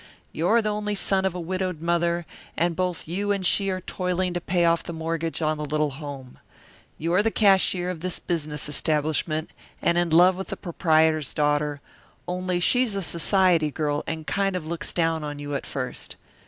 "You're 0.31 0.63
the 0.63 0.69
only 0.69 0.95
son 0.95 1.25
of 1.25 1.35
a 1.35 1.39
widowed 1.39 1.79
mother 1.79 2.25
and 2.57 2.75
both 2.75 3.07
you 3.07 3.31
and 3.31 3.45
she 3.45 3.69
are 3.69 3.81
toiling 3.81 4.33
to 4.33 4.41
pay 4.41 4.65
off 4.65 4.81
the 4.81 4.93
mortgage 4.93 5.43
on 5.43 5.57
the 5.59 5.63
little 5.63 5.91
home. 5.91 6.39
You're 6.97 7.21
the 7.21 7.29
cashier 7.29 7.91
of 7.91 7.99
this 7.99 8.17
business 8.17 8.67
establishment, 8.67 9.51
and 9.79 9.99
in 9.99 10.09
love 10.09 10.37
with 10.37 10.47
the 10.47 10.57
proprietor's 10.57 11.35
daughter, 11.35 11.81
only 12.27 12.59
she's 12.59 12.95
a 12.95 13.03
society 13.03 13.69
girl 13.69 14.03
and 14.07 14.25
kind 14.25 14.55
of 14.55 14.65
looks 14.65 14.91
down 14.91 15.23
on 15.23 15.37
you 15.37 15.53
at 15.53 15.67
first. 15.67 16.15